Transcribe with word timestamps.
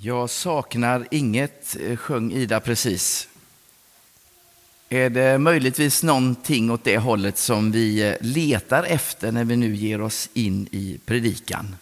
Jag 0.00 0.30
saknar 0.30 1.06
inget, 1.10 1.76
eh, 1.80 1.96
sjöng 1.96 2.32
Ida 2.32 2.60
precis. 2.60 3.28
Är 4.88 5.10
det 5.10 5.38
möjligtvis 5.38 6.02
någonting 6.02 6.70
åt 6.70 6.84
det 6.84 6.98
hållet 6.98 7.38
som 7.38 7.72
vi 7.72 8.02
eh, 8.02 8.14
letar 8.20 8.82
efter 8.82 9.32
när 9.32 9.44
vi 9.44 9.56
nu 9.56 9.76
ger 9.76 10.00
oss 10.00 10.28
in 10.32 10.68
i 10.70 10.98
predikan? 11.04 11.76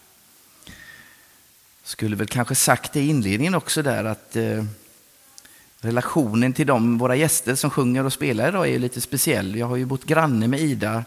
Skulle 1.82 2.16
väl 2.16 2.26
kanske 2.26 2.54
sagt 2.54 2.92
det 2.92 3.00
i 3.00 3.08
inledningen 3.08 3.54
också 3.54 3.82
där 3.82 4.04
att 4.04 4.36
eh, 4.36 4.64
relationen 5.80 6.52
till 6.52 6.66
de, 6.66 6.98
våra 6.98 7.16
gäster 7.16 7.54
som 7.54 7.70
sjunger 7.70 8.04
och 8.04 8.12
spelar 8.12 8.48
idag 8.48 8.68
är 8.68 8.78
lite 8.78 9.00
speciell. 9.00 9.56
Jag 9.56 9.66
har 9.66 9.76
ju 9.76 9.84
bott 9.84 10.04
granne 10.04 10.48
med 10.48 10.60
Ida, 10.60 11.04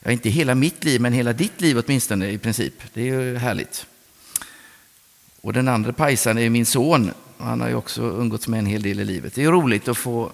ja, 0.00 0.10
inte 0.10 0.28
hela 0.30 0.54
mitt 0.54 0.84
liv, 0.84 1.00
men 1.00 1.12
hela 1.12 1.32
ditt 1.32 1.60
liv 1.60 1.82
åtminstone 1.86 2.30
i 2.30 2.38
princip. 2.38 2.74
Det 2.92 3.00
är 3.00 3.04
ju 3.04 3.36
härligt. 3.36 3.86
Och 5.42 5.52
den 5.52 5.68
andra 5.68 5.92
pajsan 5.92 6.38
är 6.38 6.50
min 6.50 6.66
son. 6.66 7.10
Han 7.38 7.60
har 7.60 7.68
ju 7.68 7.74
också 7.74 8.02
umgåtts 8.02 8.48
med 8.48 8.58
en 8.58 8.66
hel 8.66 8.82
del 8.82 9.00
i 9.00 9.04
livet. 9.04 9.34
Det 9.34 9.44
är 9.44 9.50
roligt 9.50 9.88
att 9.88 9.98
få 9.98 10.32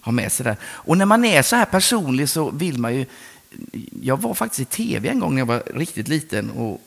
ha 0.00 0.12
med 0.12 0.32
sig 0.32 0.44
det. 0.44 0.56
Och 0.62 0.98
när 0.98 1.06
man 1.06 1.24
är 1.24 1.42
så 1.42 1.56
här 1.56 1.64
personlig 1.64 2.28
så 2.28 2.50
vill 2.50 2.78
man 2.78 2.94
ju... 2.94 3.06
Jag 4.02 4.20
var 4.20 4.34
faktiskt 4.34 4.60
i 4.60 4.64
tv 4.64 5.08
en 5.08 5.20
gång 5.20 5.34
när 5.34 5.40
jag 5.40 5.46
var 5.46 5.62
riktigt 5.74 6.08
liten. 6.08 6.50
Och 6.50 6.80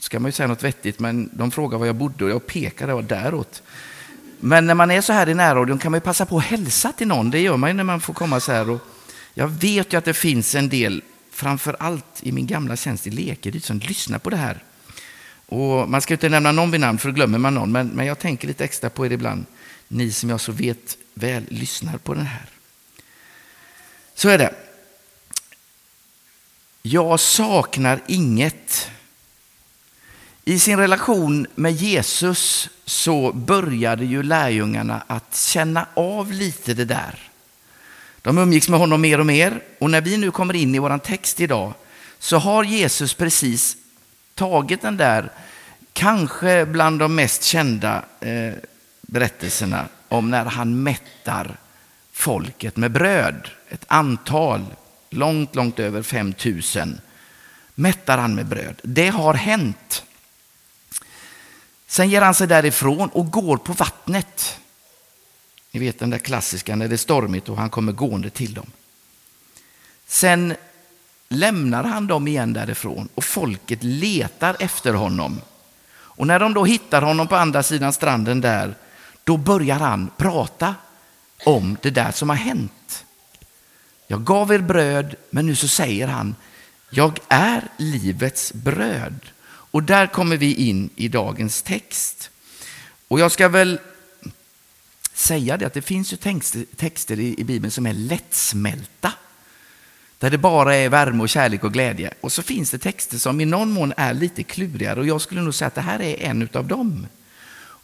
ska 0.00 0.20
man 0.20 0.28
ju 0.28 0.32
säga 0.32 0.46
något 0.46 0.62
vettigt, 0.62 0.98
men 0.98 1.30
de 1.32 1.50
frågade 1.50 1.78
var 1.78 1.86
jag 1.86 1.96
bodde 1.96 2.24
och 2.24 2.30
jag 2.30 2.46
pekade 2.46 2.92
och 2.92 3.04
däråt. 3.04 3.62
Men 4.40 4.66
när 4.66 4.74
man 4.74 4.90
är 4.90 5.00
så 5.00 5.12
här 5.12 5.28
i 5.28 5.34
närradion 5.34 5.78
kan 5.78 5.92
man 5.92 5.96
ju 5.96 6.04
passa 6.04 6.26
på 6.26 6.38
att 6.38 6.44
hälsa 6.44 6.92
till 6.92 7.08
någon. 7.08 7.30
Det 7.30 7.40
gör 7.40 7.56
man 7.56 7.70
ju 7.70 7.74
när 7.74 7.84
man 7.84 8.00
får 8.00 8.14
komma 8.14 8.40
så 8.40 8.52
här. 8.52 8.70
Och 8.70 8.80
jag 9.34 9.48
vet 9.48 9.92
ju 9.92 9.98
att 9.98 10.04
det 10.04 10.14
finns 10.14 10.54
en 10.54 10.68
del, 10.68 11.02
framför 11.30 11.76
allt 11.78 12.20
i 12.20 12.32
min 12.32 12.46
gamla 12.46 12.76
tjänst 12.76 13.06
i 13.06 13.10
Lekeryd, 13.10 13.64
som 13.64 13.78
lyssnar 13.78 14.18
på 14.18 14.30
det 14.30 14.36
här. 14.36 14.62
Och 15.46 15.88
man 15.88 16.02
ska 16.02 16.14
inte 16.14 16.28
nämna 16.28 16.52
någon 16.52 16.70
vid 16.70 16.80
namn 16.80 16.98
för 16.98 17.08
då 17.08 17.14
glömmer 17.14 17.38
man 17.38 17.54
någon, 17.54 17.72
men, 17.72 17.88
men 17.88 18.06
jag 18.06 18.18
tänker 18.18 18.48
lite 18.48 18.64
extra 18.64 18.90
på 18.90 19.06
er 19.06 19.12
ibland. 19.12 19.46
Ni 19.88 20.12
som 20.12 20.30
jag 20.30 20.40
så 20.40 20.52
vet 20.52 20.98
väl 21.14 21.44
lyssnar 21.48 21.98
på 21.98 22.14
den 22.14 22.26
här. 22.26 22.46
Så 24.14 24.28
är 24.28 24.38
det. 24.38 24.54
Jag 26.82 27.20
saknar 27.20 28.00
inget. 28.06 28.90
I 30.44 30.58
sin 30.58 30.78
relation 30.78 31.46
med 31.54 31.72
Jesus 31.72 32.68
så 32.84 33.32
började 33.32 34.04
ju 34.04 34.22
lärjungarna 34.22 35.02
att 35.06 35.36
känna 35.36 35.86
av 35.94 36.32
lite 36.32 36.74
det 36.74 36.84
där. 36.84 37.30
De 38.22 38.38
umgicks 38.38 38.68
med 38.68 38.80
honom 38.80 39.00
mer 39.00 39.20
och 39.20 39.26
mer 39.26 39.62
och 39.78 39.90
när 39.90 40.00
vi 40.00 40.16
nu 40.16 40.30
kommer 40.30 40.54
in 40.54 40.74
i 40.74 40.78
vår 40.78 40.98
text 40.98 41.40
idag 41.40 41.74
så 42.18 42.38
har 42.38 42.64
Jesus 42.64 43.14
precis 43.14 43.76
tagit 44.34 44.82
den 44.82 44.96
där, 44.96 45.30
kanske 45.92 46.66
bland 46.66 46.98
de 46.98 47.14
mest 47.14 47.42
kända 47.42 48.04
eh, 48.20 48.52
berättelserna 49.02 49.88
om 50.08 50.30
när 50.30 50.44
han 50.44 50.82
mättar 50.82 51.56
folket 52.12 52.76
med 52.76 52.90
bröd. 52.90 53.48
Ett 53.68 53.84
antal, 53.86 54.64
långt, 55.10 55.54
långt 55.54 55.78
över 55.78 56.02
5 56.02 56.34
000 56.44 57.00
mättar 57.74 58.18
han 58.18 58.34
med 58.34 58.46
bröd. 58.46 58.80
Det 58.82 59.08
har 59.08 59.34
hänt. 59.34 60.04
Sen 61.86 62.10
ger 62.10 62.22
han 62.22 62.34
sig 62.34 62.46
därifrån 62.46 63.08
och 63.08 63.30
går 63.30 63.56
på 63.56 63.72
vattnet. 63.72 64.58
Ni 65.70 65.80
vet 65.80 65.98
den 65.98 66.10
där 66.10 66.18
klassiska 66.18 66.76
när 66.76 66.88
det 66.88 66.94
är 66.94 66.96
stormigt 66.96 67.48
och 67.48 67.56
han 67.56 67.70
kommer 67.70 67.92
gående 67.92 68.30
till 68.30 68.54
dem. 68.54 68.70
Sen 70.06 70.54
lämnar 71.34 71.84
han 71.84 72.06
dem 72.06 72.28
igen 72.28 72.52
därifrån 72.52 73.08
och 73.14 73.24
folket 73.24 73.82
letar 73.82 74.56
efter 74.58 74.94
honom. 74.94 75.40
Och 75.94 76.26
när 76.26 76.38
de 76.38 76.54
då 76.54 76.64
hittar 76.64 77.02
honom 77.02 77.28
på 77.28 77.36
andra 77.36 77.62
sidan 77.62 77.92
stranden 77.92 78.40
där, 78.40 78.74
då 79.24 79.36
börjar 79.36 79.78
han 79.78 80.10
prata 80.16 80.74
om 81.44 81.76
det 81.82 81.90
där 81.90 82.10
som 82.10 82.28
har 82.28 82.36
hänt. 82.36 83.04
Jag 84.06 84.24
gav 84.24 84.52
er 84.52 84.58
bröd, 84.58 85.14
men 85.30 85.46
nu 85.46 85.56
så 85.56 85.68
säger 85.68 86.08
han, 86.08 86.34
jag 86.90 87.18
är 87.28 87.68
livets 87.76 88.52
bröd. 88.52 89.14
Och 89.46 89.82
där 89.82 90.06
kommer 90.06 90.36
vi 90.36 90.54
in 90.54 90.90
i 90.96 91.08
dagens 91.08 91.62
text. 91.62 92.30
Och 93.08 93.20
jag 93.20 93.32
ska 93.32 93.48
väl 93.48 93.80
säga 95.12 95.56
det 95.56 95.66
att 95.66 95.74
det 95.74 95.82
finns 95.82 96.12
ju 96.12 96.16
texter 96.76 97.20
i 97.20 97.44
Bibeln 97.44 97.70
som 97.70 97.86
är 97.86 97.92
lättsmälta. 97.92 99.12
Där 100.18 100.30
det 100.30 100.38
bara 100.38 100.76
är 100.76 100.88
värme 100.88 101.22
och 101.22 101.28
kärlek 101.28 101.64
och 101.64 101.72
glädje. 101.72 102.14
Och 102.20 102.32
så 102.32 102.42
finns 102.42 102.70
det 102.70 102.78
texter 102.78 103.18
som 103.18 103.40
i 103.40 103.44
någon 103.44 103.70
mån 103.70 103.92
är 103.96 104.14
lite 104.14 104.42
klurigare 104.42 105.00
och 105.00 105.06
jag 105.06 105.20
skulle 105.20 105.40
nog 105.40 105.54
säga 105.54 105.66
att 105.66 105.74
det 105.74 105.80
här 105.80 106.02
är 106.02 106.22
en 106.22 106.48
av 106.52 106.66
dem. 106.66 107.06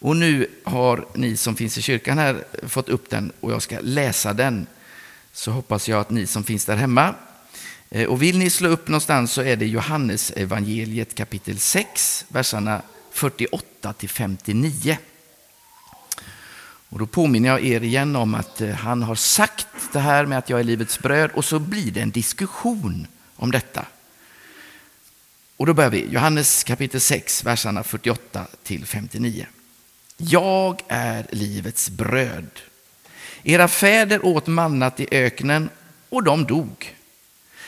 Och 0.02 0.16
nu 0.16 0.46
har 0.64 1.06
ni 1.14 1.36
som 1.36 1.56
finns 1.56 1.78
i 1.78 1.82
kyrkan 1.82 2.18
här 2.18 2.44
fått 2.68 2.88
upp 2.88 3.10
den 3.10 3.32
och 3.40 3.52
jag 3.52 3.62
ska 3.62 3.78
läsa 3.80 4.32
den. 4.32 4.66
Så 5.32 5.50
hoppas 5.50 5.88
jag 5.88 6.00
att 6.00 6.10
ni 6.10 6.26
som 6.26 6.44
finns 6.44 6.64
där 6.64 6.76
hemma. 6.76 7.14
Eh, 7.90 8.08
och 8.08 8.22
vill 8.22 8.38
ni 8.38 8.50
slå 8.50 8.68
upp 8.68 8.88
någonstans 8.88 9.32
så 9.32 9.42
är 9.42 9.56
det 9.56 9.66
Johannes 9.66 10.30
evangeliet 10.30 11.14
kapitel 11.14 11.58
6, 11.58 12.24
verserna 12.28 12.82
48 13.12 13.92
till 13.92 14.08
59. 14.08 14.98
Och 16.90 16.98
då 16.98 17.06
påminner 17.06 17.48
jag 17.48 17.64
er 17.64 17.82
igen 17.82 18.16
om 18.16 18.34
att 18.34 18.60
eh, 18.60 18.70
han 18.70 19.02
har 19.02 19.14
sagt 19.14 19.66
det 19.92 20.00
här 20.00 20.26
med 20.26 20.38
att 20.38 20.50
jag 20.50 20.60
är 20.60 20.64
livets 20.64 20.98
bröd 20.98 21.30
och 21.34 21.44
så 21.44 21.58
blir 21.58 21.90
det 21.90 22.00
en 22.00 22.10
diskussion 22.10 23.06
om 23.36 23.50
detta. 23.50 23.86
Och 25.56 25.66
då 25.66 25.74
börjar 25.74 25.90
vi, 25.90 26.06
Johannes 26.10 26.64
kapitel 26.64 27.00
6, 27.00 27.44
verserna 27.44 27.82
48 27.82 28.46
till 28.62 28.86
59. 28.86 29.46
Jag 30.16 30.80
är 30.88 31.26
livets 31.30 31.90
bröd. 31.90 32.50
Era 33.42 33.68
fäder 33.68 34.26
åt 34.26 34.46
mannat 34.46 35.00
i 35.00 35.06
öknen 35.10 35.68
och 36.08 36.22
de 36.22 36.44
dog. 36.44 36.96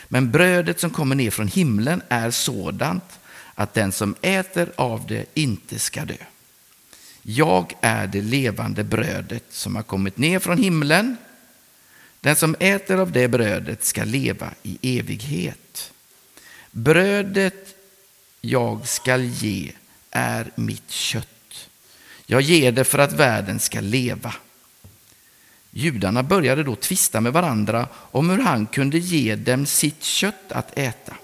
Men 0.09 0.31
brödet 0.31 0.81
som 0.81 0.91
kommer 0.91 1.15
ner 1.15 1.31
från 1.31 1.49
himlen 1.49 2.03
är 2.09 2.31
sådant 2.31 3.19
att 3.55 3.75
den 3.75 3.93
som 3.93 4.15
äter 4.23 4.73
av 4.77 5.07
det 5.07 5.25
inte 5.35 5.79
ska 5.79 6.05
dö. 6.05 6.17
Jag 7.23 7.73
är 7.81 8.07
det 8.07 8.21
levande 8.21 8.85
brödet 8.85 9.45
som 9.51 9.77
har 9.77 9.83
kommit 9.83 10.17
ner 10.17 10.39
från 10.39 10.59
himlen. 10.59 11.17
Den 12.21 12.37
som 12.37 12.57
äter 12.61 12.99
av 13.01 13.13
det 13.13 13.29
brödet 13.29 13.85
ska 13.85 14.05
leva 14.05 14.51
i 14.63 14.99
evighet. 14.99 15.93
Brödet 16.71 17.75
jag 18.41 18.89
skall 18.89 19.25
ge 19.25 19.73
är 20.11 20.51
mitt 20.55 20.91
kött. 20.91 21.69
Jag 22.27 22.41
ger 22.41 22.73
det 22.73 22.85
för 22.85 22.99
att 22.99 23.13
världen 23.13 23.61
ska 23.61 23.81
leva. 23.81 24.35
Judarna 25.71 26.23
började 26.23 26.63
då 26.63 26.77
tvista 26.77 27.21
med 27.21 27.33
varandra 27.33 27.89
om 27.95 28.31
hur 28.31 28.39
han 28.39 28.67
kunde 28.67 28.99
ge 28.99 29.37
dem 29.37 29.67
sitt 29.67 30.03
kött 30.03 30.53
att 30.53 30.79
äta. 30.79 31.17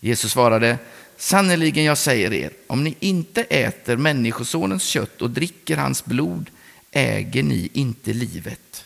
Jesus 0.00 0.32
svarade, 0.32 0.78
Sannerligen, 1.20 1.84
jag 1.84 1.98
säger 1.98 2.32
er, 2.32 2.50
om 2.66 2.84
ni 2.84 2.96
inte 3.00 3.42
äter 3.42 3.96
Människosonens 3.96 4.84
kött 4.84 5.22
och 5.22 5.30
dricker 5.30 5.76
hans 5.76 6.04
blod 6.04 6.50
äger 6.90 7.42
ni 7.42 7.68
inte 7.72 8.12
livet. 8.12 8.84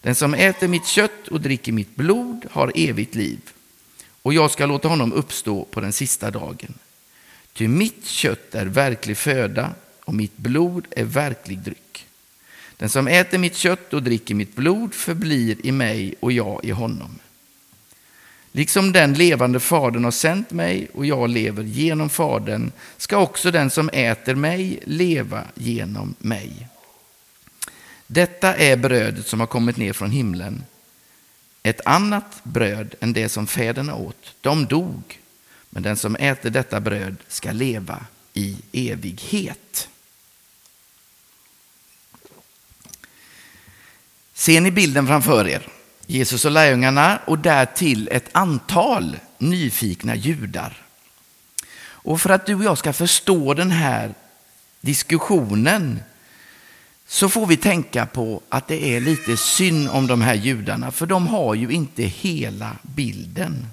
Den 0.00 0.14
som 0.14 0.34
äter 0.34 0.68
mitt 0.68 0.86
kött 0.86 1.28
och 1.28 1.40
dricker 1.40 1.72
mitt 1.72 1.96
blod 1.96 2.46
har 2.50 2.72
evigt 2.74 3.14
liv, 3.14 3.40
och 4.22 4.34
jag 4.34 4.50
ska 4.50 4.66
låta 4.66 4.88
honom 4.88 5.12
uppstå 5.12 5.64
på 5.64 5.80
den 5.80 5.92
sista 5.92 6.30
dagen. 6.30 6.74
Ty 7.52 7.68
mitt 7.68 8.06
kött 8.06 8.54
är 8.54 8.66
verklig 8.66 9.16
föda 9.16 9.74
och 10.04 10.14
mitt 10.14 10.36
blod 10.36 10.86
är 10.90 11.04
verklig 11.04 11.58
dryck. 11.58 12.06
Den 12.76 12.88
som 12.88 13.08
äter 13.08 13.38
mitt 13.38 13.56
kött 13.56 13.94
och 13.94 14.02
dricker 14.02 14.34
mitt 14.34 14.54
blod 14.54 14.94
förblir 14.94 15.66
i 15.66 15.72
mig 15.72 16.14
och 16.20 16.32
jag 16.32 16.64
i 16.64 16.70
honom. 16.70 17.18
Liksom 18.56 18.92
den 18.92 19.14
levande 19.14 19.60
Fadern 19.60 20.04
har 20.04 20.10
sänt 20.10 20.50
mig 20.50 20.88
och 20.94 21.06
jag 21.06 21.30
lever 21.30 21.62
genom 21.62 22.10
Fadern 22.10 22.72
ska 22.96 23.16
också 23.16 23.50
den 23.50 23.70
som 23.70 23.88
äter 23.92 24.34
mig 24.34 24.80
leva 24.84 25.44
genom 25.54 26.14
mig. 26.18 26.68
Detta 28.06 28.54
är 28.54 28.76
brödet 28.76 29.26
som 29.26 29.40
har 29.40 29.46
kommit 29.46 29.76
ner 29.76 29.92
från 29.92 30.10
himlen. 30.10 30.64
Ett 31.62 31.80
annat 31.84 32.40
bröd 32.42 32.94
än 33.00 33.12
det 33.12 33.28
som 33.28 33.46
fäderna 33.46 33.94
åt. 33.94 34.34
De 34.40 34.66
dog, 34.66 35.20
men 35.70 35.82
den 35.82 35.96
som 35.96 36.16
äter 36.16 36.50
detta 36.50 36.80
bröd 36.80 37.16
ska 37.28 37.52
leva 37.52 38.06
i 38.32 38.56
evighet. 38.72 39.88
Ser 44.34 44.60
ni 44.60 44.70
bilden 44.70 45.06
framför 45.06 45.48
er? 45.48 45.75
Jesus 46.06 46.44
och 46.44 46.50
lärjungarna 46.50 47.20
och 47.24 47.38
därtill 47.38 48.08
ett 48.12 48.28
antal 48.32 49.16
nyfikna 49.38 50.14
judar. 50.14 50.82
Och 51.78 52.20
för 52.20 52.30
att 52.30 52.46
du 52.46 52.54
och 52.54 52.64
jag 52.64 52.78
ska 52.78 52.92
förstå 52.92 53.54
den 53.54 53.70
här 53.70 54.14
diskussionen 54.80 56.00
så 57.06 57.28
får 57.28 57.46
vi 57.46 57.56
tänka 57.56 58.06
på 58.06 58.40
att 58.48 58.68
det 58.68 58.96
är 58.96 59.00
lite 59.00 59.36
synd 59.36 59.88
om 59.88 60.06
de 60.06 60.20
här 60.20 60.34
judarna, 60.34 60.90
för 60.90 61.06
de 61.06 61.26
har 61.26 61.54
ju 61.54 61.70
inte 61.70 62.02
hela 62.02 62.76
bilden. 62.82 63.66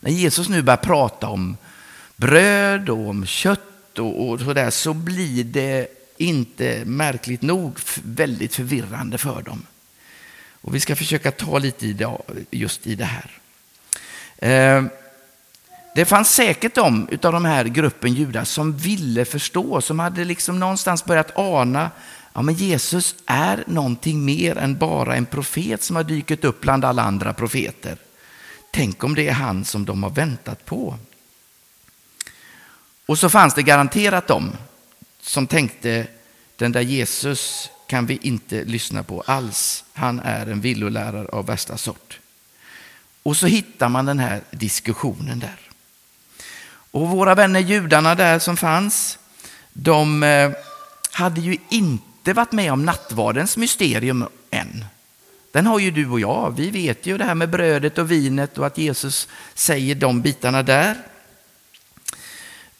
När 0.00 0.10
Jesus 0.10 0.48
nu 0.48 0.62
börjar 0.62 0.76
prata 0.76 1.28
om 1.28 1.56
bröd 2.16 2.88
och 2.88 3.08
om 3.08 3.26
kött 3.26 3.98
och, 3.98 4.28
och 4.28 4.40
sådär 4.40 4.70
så 4.70 4.94
blir 4.94 5.44
det 5.44 5.88
inte 6.16 6.82
märkligt 6.84 7.42
nog 7.42 7.78
väldigt 8.02 8.54
förvirrande 8.54 9.18
för 9.18 9.42
dem. 9.42 9.62
Och 10.66 10.74
vi 10.74 10.80
ska 10.80 10.96
försöka 10.96 11.30
ta 11.30 11.58
lite 11.58 11.86
i 11.86 11.96
just 12.50 12.86
i 12.86 12.94
det 12.94 13.04
här. 13.04 13.30
Eh, 14.38 14.84
det 15.94 16.04
fanns 16.04 16.34
säkert 16.34 16.74
de 16.74 17.08
av 17.22 17.32
de 17.32 17.44
här 17.44 17.64
gruppen 17.64 18.14
judar 18.14 18.44
som 18.44 18.76
ville 18.76 19.24
förstå, 19.24 19.80
som 19.80 19.98
hade 19.98 20.24
liksom 20.24 20.60
någonstans 20.60 21.04
börjat 21.04 21.38
ana 21.38 21.90
Ja, 22.36 22.42
men 22.42 22.54
Jesus 22.54 23.14
är 23.26 23.64
någonting 23.66 24.24
mer 24.24 24.58
än 24.58 24.78
bara 24.78 25.16
en 25.16 25.26
profet 25.26 25.82
som 25.82 25.96
har 25.96 26.04
dykt 26.04 26.44
upp 26.44 26.60
bland 26.60 26.84
alla 26.84 27.02
andra 27.02 27.32
profeter. 27.32 27.98
Tänk 28.70 29.04
om 29.04 29.14
det 29.14 29.28
är 29.28 29.32
han 29.32 29.64
som 29.64 29.84
de 29.84 30.02
har 30.02 30.10
väntat 30.10 30.64
på. 30.64 30.98
Och 33.06 33.18
så 33.18 33.28
fanns 33.28 33.54
det 33.54 33.62
garanterat 33.62 34.26
de 34.26 34.52
som 35.20 35.46
tänkte 35.46 36.06
den 36.56 36.72
där 36.72 36.80
Jesus 36.80 37.70
kan 37.86 38.06
vi 38.06 38.18
inte 38.22 38.64
lyssna 38.64 39.02
på 39.02 39.22
alls. 39.26 39.84
Han 39.92 40.20
är 40.20 40.46
en 40.46 40.60
villolärare 40.60 41.28
av 41.28 41.46
värsta 41.46 41.76
sort. 41.76 42.20
Och 43.22 43.36
så 43.36 43.46
hittar 43.46 43.88
man 43.88 44.06
den 44.06 44.18
här 44.18 44.40
diskussionen 44.50 45.38
där. 45.38 45.60
Och 46.90 47.08
våra 47.08 47.34
vänner 47.34 47.60
judarna 47.60 48.14
där 48.14 48.38
som 48.38 48.56
fanns, 48.56 49.18
de 49.72 50.22
eh, 50.22 50.50
hade 51.10 51.40
ju 51.40 51.56
inte 51.68 52.32
varit 52.32 52.52
med 52.52 52.72
om 52.72 52.84
nattvardens 52.84 53.56
mysterium 53.56 54.28
än. 54.50 54.84
Den 55.50 55.66
har 55.66 55.78
ju 55.78 55.90
du 55.90 56.08
och 56.08 56.20
jag. 56.20 56.54
Vi 56.56 56.70
vet 56.70 57.06
ju 57.06 57.18
det 57.18 57.24
här 57.24 57.34
med 57.34 57.50
brödet 57.50 57.98
och 57.98 58.10
vinet 58.10 58.58
och 58.58 58.66
att 58.66 58.78
Jesus 58.78 59.28
säger 59.54 59.94
de 59.94 60.22
bitarna 60.22 60.62
där. 60.62 60.96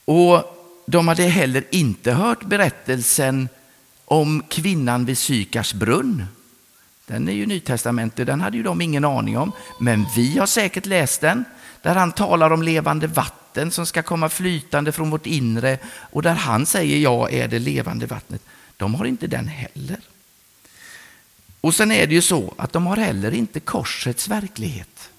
Och 0.05 0.56
de 0.87 1.09
hade 1.09 1.23
heller 1.23 1.64
inte 1.70 2.12
hört 2.12 2.44
berättelsen 2.44 3.49
om 4.06 4.43
kvinnan 4.49 5.05
vid 5.05 5.19
Sykars 5.19 5.75
brunn. 5.75 6.25
Den 7.06 7.29
är 7.29 7.32
ju 7.32 7.47
nytestamentet, 7.47 8.26
den 8.26 8.41
hade 8.41 8.56
ju 8.56 8.62
de 8.62 8.81
ingen 8.81 9.05
aning 9.05 9.38
om. 9.38 9.53
Men 9.81 10.06
vi 10.17 10.38
har 10.38 10.47
säkert 10.47 10.87
läst 10.87 11.20
den, 11.20 11.44
där 11.82 11.94
han 11.94 12.12
talar 12.12 12.50
om 12.50 12.62
levande 12.62 13.06
vatten 13.06 13.70
som 13.70 13.87
ska 13.87 14.03
komma 14.03 14.29
flytande 14.29 14.93
från 14.93 15.11
vårt 15.11 15.26
inre 15.26 15.79
och 15.87 16.23
där 16.23 16.35
han 16.35 16.67
säger 16.67 16.99
jag 16.99 17.32
är 17.32 17.49
det 17.49 17.58
levande 17.58 18.06
vattnet. 18.06 18.43
De 18.76 18.94
har 18.94 19.05
inte 19.05 19.26
den 19.26 19.49
heller. 19.49 20.00
Och 21.61 21.75
sen 21.75 21.93
är 21.93 22.06
det 22.06 22.14
ju 22.14 22.23
så 22.23 22.55
att 22.59 22.73
de 22.73 22.87
har 22.87 22.97
heller 22.97 23.35
inte 23.35 23.61
korsets 23.61 24.29
verklighet. 24.29 25.11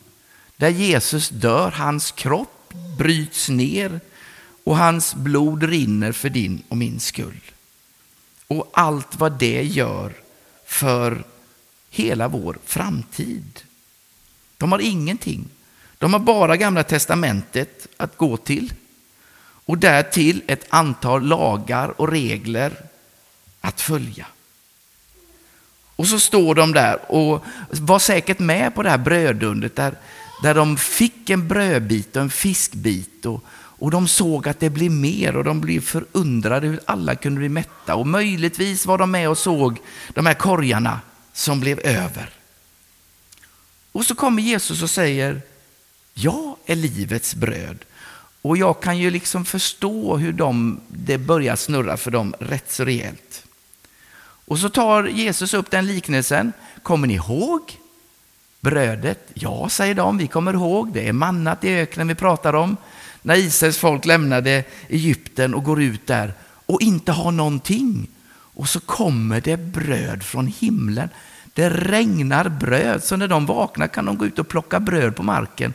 Där 0.58 0.70
Jesus 0.70 1.30
dör, 1.30 1.72
hans 1.72 2.12
kropp 2.12 2.74
bryts 2.98 3.50
ner 3.50 4.00
och 4.64 4.78
hans 4.78 5.16
blod 5.16 5.64
rinner 5.64 6.12
för 6.12 6.30
din 6.30 6.64
och 6.70 6.78
min 6.78 7.00
skull. 7.00 7.42
Och 8.48 8.70
allt 8.74 9.16
vad 9.16 9.32
det 9.32 9.64
gör 9.64 10.14
för 10.66 11.24
hela 11.90 12.28
vår 12.28 12.58
framtid. 12.66 13.62
De 14.58 14.72
har 14.72 14.80
ingenting. 14.80 15.48
De 15.98 16.14
har 16.14 16.20
bara 16.20 16.58
Gamla 16.58 16.84
testamentet 16.84 17.88
att 17.98 18.18
gå 18.18 18.38
till 18.38 18.74
och 19.68 19.78
därtill 19.78 20.42
ett 20.48 20.66
antal 20.70 21.28
lagar 21.28 22.02
och 22.02 22.12
regler 22.12 22.74
att 23.62 23.82
följa. 23.82 24.26
Och 25.96 26.08
så 26.08 26.20
står 26.20 26.56
de 26.56 26.74
där 26.74 27.12
och 27.12 27.46
var 27.70 28.00
säkert 28.00 28.40
med 28.40 28.76
på 28.76 28.84
det 28.84 28.90
här 28.90 28.98
brödundret 28.98 29.76
där, 29.76 29.96
där 30.44 30.56
de 30.56 30.78
fick 30.78 31.30
en 31.30 31.48
brödbit 31.48 32.16
och 32.16 32.22
en 32.22 32.30
fiskbit 32.30 33.26
och, 33.26 33.44
och 33.80 33.92
de 33.92 34.08
såg 34.08 34.48
att 34.48 34.60
det 34.60 34.70
blev 34.70 34.92
mer 34.92 35.36
och 35.36 35.44
de 35.44 35.62
blev 35.62 35.82
förundrade 35.82 36.68
hur 36.68 36.80
alla 36.86 37.16
kunde 37.16 37.40
bli 37.40 37.50
mätta. 37.50 37.96
Och 37.96 38.08
möjligtvis 38.08 38.86
var 38.86 38.98
de 38.98 39.12
med 39.12 39.30
och 39.30 39.38
såg 39.38 39.80
de 40.10 40.26
här 40.26 40.34
korgarna 40.34 41.00
som 41.34 41.60
blev 41.60 41.80
över. 41.80 42.30
Och 43.92 44.06
så 44.06 44.16
kommer 44.16 44.42
Jesus 44.42 44.84
och 44.84 44.90
säger, 44.90 45.42
jag 46.14 46.56
är 46.66 46.76
livets 46.76 47.36
bröd. 47.36 47.86
Och 48.42 48.58
jag 48.58 48.82
kan 48.82 48.98
ju 48.98 49.12
liksom 49.12 49.46
förstå 49.46 50.18
hur 50.18 50.34
de, 50.34 50.80
det 50.88 51.18
börjar 51.18 51.56
snurra 51.56 51.98
för 51.98 52.12
dem 52.12 52.34
rätt 52.40 52.72
så 52.72 52.86
rejält. 52.86 53.44
Och 54.46 54.60
så 54.60 54.70
tar 54.70 55.04
Jesus 55.04 55.54
upp 55.54 55.72
den 55.72 55.88
liknelsen. 55.88 56.54
Kommer 56.84 57.08
ni 57.08 57.14
ihåg 57.14 57.78
brödet? 58.60 59.20
Ja, 59.34 59.70
säger 59.70 59.96
de, 59.96 60.18
vi 60.18 60.28
kommer 60.28 60.54
ihåg. 60.54 60.94
Det 60.94 61.08
är 61.08 61.14
mannat 61.14 61.64
i 61.64 61.70
öknen 61.70 62.08
vi 62.08 62.16
pratar 62.16 62.54
om 62.54 62.78
när 63.28 63.36
Israels 63.36 63.78
folk 63.78 64.06
lämnade 64.06 64.64
Egypten 64.90 65.54
och 65.54 65.64
går 65.64 65.82
ut 65.82 66.08
där 66.08 66.34
och 66.66 66.82
inte 66.82 67.12
har 67.12 67.32
någonting. 67.32 68.08
Och 68.30 68.70
så 68.70 68.80
kommer 68.80 69.42
det 69.42 69.58
bröd 69.58 70.24
från 70.24 70.48
himlen. 70.48 71.10
Det 71.54 71.70
regnar 71.70 72.50
bröd, 72.50 73.04
så 73.04 73.16
när 73.16 73.28
de 73.28 73.46
vaknar 73.46 73.88
kan 73.88 74.06
de 74.06 74.18
gå 74.18 74.26
ut 74.26 74.40
och 74.40 74.48
plocka 74.48 74.80
bröd 74.80 75.16
på 75.16 75.24
marken 75.24 75.74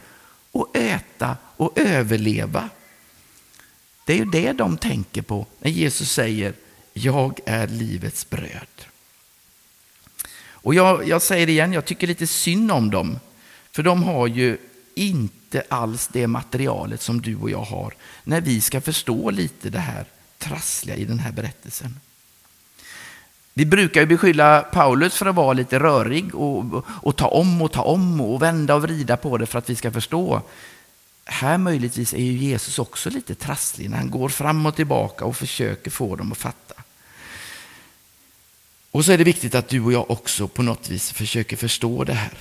och 0.53 0.77
äta 0.77 1.37
och 1.57 1.79
överleva. 1.79 2.69
Det 4.05 4.13
är 4.13 4.17
ju 4.17 4.25
det 4.25 4.53
de 4.53 4.77
tänker 4.77 5.23
på 5.23 5.47
när 5.59 5.71
Jesus 5.71 6.13
säger 6.13 6.55
jag 6.93 7.41
är 7.47 7.67
livets 7.69 8.31
bröd. 8.31 8.87
Och 10.45 10.75
jag, 10.75 11.09
jag 11.09 11.23
säger 11.23 11.47
det 11.47 11.53
igen, 11.53 11.73
jag 11.73 11.85
tycker 11.85 12.07
lite 12.07 12.27
synd 12.27 12.73
om 12.73 12.91
dem. 12.91 13.19
För 13.73 13.83
de 13.83 14.03
har 14.03 14.27
ju 14.27 14.59
inte 14.95 15.42
inte 15.55 15.67
alls 15.75 16.09
det 16.13 16.27
materialet 16.27 17.01
som 17.01 17.23
du 17.23 17.37
och 17.37 17.51
jag 17.51 17.63
har 17.63 17.95
när 18.25 18.41
vi 18.41 18.61
ska 18.61 18.81
förstå 18.81 19.31
lite 19.31 19.71
det 19.71 19.79
här 19.79 20.05
trassliga 20.39 20.97
i 20.97 21.05
den 21.05 21.19
här 21.19 21.33
berättelsen. 21.33 22.01
Vi 23.55 23.67
brukar 23.67 24.01
ju 24.01 24.07
beskylla 24.07 24.63
Paulus 24.63 25.15
för 25.15 25.27
att 25.27 25.35
vara 25.35 25.53
lite 25.53 25.79
rörig 25.79 26.35
och, 26.35 26.85
och, 26.87 27.17
ta 27.17 27.27
om 27.29 27.63
och 27.63 27.73
ta 27.73 27.83
om 27.83 28.21
och 28.21 28.43
vända 28.43 28.75
och 28.75 28.83
vrida 28.83 29.17
på 29.17 29.39
det 29.39 29.47
för 29.47 29.59
att 29.59 29.71
vi 29.71 29.77
ska 29.77 29.91
förstå. 29.91 30.43
Här 31.25 31.59
möjligtvis 31.59 32.15
är 32.15 32.23
ju 32.23 32.33
Jesus 32.33 32.79
också 32.79 33.11
lite 33.11 33.35
trasslig 33.35 33.91
när 33.91 33.97
han 33.97 34.11
går 34.11 34.29
fram 34.29 34.67
och 34.67 34.77
tillbaka 34.77 35.25
och 35.25 35.37
försöker 35.37 35.91
få 35.91 36.17
dem 36.17 36.33
att 36.33 36.39
fatta. 36.39 36.75
Och 38.91 39.05
så 39.05 39.13
är 39.13 39.19
det 39.19 39.25
viktigt 39.25 39.55
att 39.55 39.69
du 39.69 39.81
och 39.81 39.93
jag 39.93 40.11
också 40.11 40.49
på 40.49 40.63
något 40.63 40.89
vis 40.89 41.13
försöker 41.13 41.57
förstå 41.57 42.05
det 42.05 42.15
här. 42.15 42.39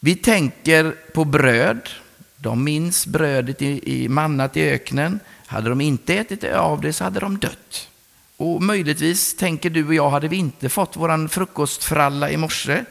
Vi 0.00 0.14
tänker 0.14 0.96
på 1.14 1.24
bröd. 1.24 1.88
De 2.36 2.64
minns 2.64 3.06
brödet 3.06 3.62
i, 3.62 4.02
i 4.02 4.08
mannat 4.08 4.56
i 4.56 4.70
öknen. 4.70 5.20
Hade 5.46 5.68
de 5.68 5.80
inte 5.80 6.14
ätit 6.14 6.44
av 6.44 6.80
det 6.80 6.92
så 6.92 7.04
hade 7.04 7.20
de 7.20 7.38
dött. 7.38 7.88
Och 8.36 8.62
möjligtvis 8.62 9.36
tänker 9.36 9.70
du 9.70 9.86
och 9.86 9.94
jag, 9.94 10.10
hade 10.10 10.28
vi 10.28 10.36
inte 10.36 10.68
fått 10.68 10.96
vår 10.96 11.28
frukostfralla 11.28 12.30
i 12.30 12.36
morse, 12.36 12.84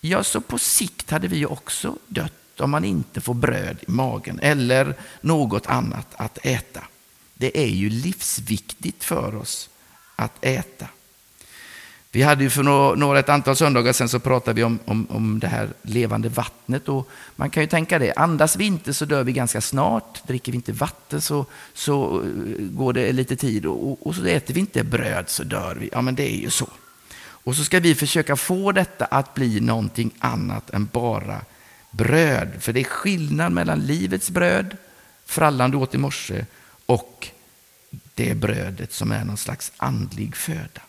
ja, 0.00 0.24
så 0.24 0.40
på 0.40 0.58
sikt 0.58 1.10
hade 1.10 1.28
vi 1.28 1.46
också 1.46 1.96
dött 2.08 2.60
om 2.60 2.70
man 2.70 2.84
inte 2.84 3.20
får 3.20 3.34
bröd 3.34 3.76
i 3.80 3.90
magen 3.90 4.40
eller 4.42 4.94
något 5.20 5.66
annat 5.66 6.06
att 6.16 6.38
äta. 6.42 6.80
Det 7.34 7.58
är 7.58 7.68
ju 7.68 7.90
livsviktigt 7.90 9.04
för 9.04 9.36
oss 9.36 9.70
att 10.16 10.44
äta. 10.44 10.86
Vi 12.14 12.22
hade 12.22 12.44
ju 12.44 12.50
för 12.50 12.62
några, 12.96 13.18
ett 13.18 13.28
antal 13.28 13.56
söndagar 13.56 13.92
sedan 13.92 14.08
så 14.08 14.18
pratade 14.20 14.54
vi 14.54 14.64
om, 14.64 14.78
om, 14.84 15.06
om 15.10 15.38
det 15.40 15.48
här 15.48 15.68
levande 15.82 16.28
vattnet. 16.28 16.88
Och 16.88 17.08
man 17.36 17.50
kan 17.50 17.62
ju 17.62 17.66
tänka 17.66 17.98
det, 17.98 18.12
andas 18.12 18.56
vi 18.56 18.64
inte 18.64 18.94
så 18.94 19.04
dör 19.04 19.24
vi 19.24 19.32
ganska 19.32 19.60
snart. 19.60 20.26
Dricker 20.26 20.52
vi 20.52 20.56
inte 20.56 20.72
vatten 20.72 21.20
så, 21.20 21.46
så 21.74 22.22
eh, 22.22 22.28
går 22.58 22.92
det 22.92 23.12
lite 23.12 23.36
tid. 23.36 23.66
Och, 23.66 24.06
och 24.06 24.14
så 24.14 24.24
äter 24.24 24.54
vi 24.54 24.60
inte 24.60 24.84
bröd 24.84 25.28
så 25.28 25.44
dör 25.44 25.74
vi. 25.80 25.88
Ja, 25.92 26.02
men 26.02 26.14
det 26.14 26.34
är 26.34 26.40
ju 26.40 26.50
så. 26.50 26.68
Och 27.16 27.56
så 27.56 27.64
ska 27.64 27.80
vi 27.80 27.94
försöka 27.94 28.36
få 28.36 28.72
detta 28.72 29.04
att 29.04 29.34
bli 29.34 29.60
någonting 29.60 30.10
annat 30.18 30.70
än 30.70 30.88
bara 30.92 31.40
bröd. 31.90 32.48
För 32.60 32.72
det 32.72 32.80
är 32.80 32.84
skillnad 32.84 33.52
mellan 33.52 33.80
livets 33.80 34.30
bröd, 34.30 34.76
frallan 35.26 35.70
du 35.70 35.76
åt 35.76 35.94
i 35.94 35.98
morse, 35.98 36.46
och 36.86 37.28
det 38.14 38.34
brödet 38.34 38.92
som 38.92 39.12
är 39.12 39.24
någon 39.24 39.36
slags 39.36 39.72
andlig 39.76 40.36
föda. 40.36 40.80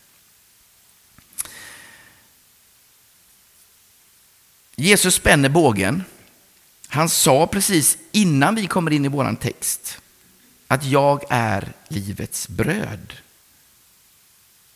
Jesus 4.75 5.15
spänner 5.15 5.49
bågen. 5.49 6.03
Han 6.87 7.09
sa 7.09 7.47
precis 7.47 7.97
innan 8.11 8.55
vi 8.55 8.67
kommer 8.67 8.91
in 8.91 9.05
i 9.05 9.07
vår 9.07 9.35
text 9.35 10.01
att 10.67 10.85
jag 10.85 11.23
är 11.29 11.71
livets 11.87 12.47
bröd. 12.47 13.13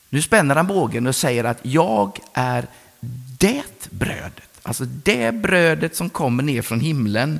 Nu 0.09 0.21
spänner 0.21 0.55
han 0.55 0.67
bågen 0.67 1.07
och 1.07 1.15
säger 1.15 1.43
att 1.43 1.59
jag 1.61 2.19
är 2.33 2.67
det 3.39 3.89
brödet. 3.89 4.59
Alltså 4.63 4.85
det 4.85 5.31
brödet 5.31 5.95
som 5.95 6.09
kommer 6.09 6.43
ner 6.43 6.61
från 6.61 6.79
himlen, 6.79 7.39